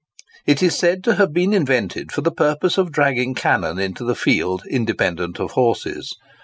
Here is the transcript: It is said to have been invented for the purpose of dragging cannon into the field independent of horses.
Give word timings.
It 0.47 0.63
is 0.63 0.75
said 0.75 1.03
to 1.03 1.17
have 1.17 1.31
been 1.31 1.53
invented 1.53 2.11
for 2.11 2.21
the 2.21 2.31
purpose 2.33 2.79
of 2.79 2.91
dragging 2.91 3.35
cannon 3.35 3.77
into 3.77 4.03
the 4.03 4.15
field 4.15 4.63
independent 4.67 5.39
of 5.39 5.51
horses. 5.51 6.15